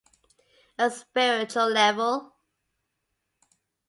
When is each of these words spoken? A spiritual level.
A 0.79 0.89
spiritual 0.89 1.69
level. 1.69 2.33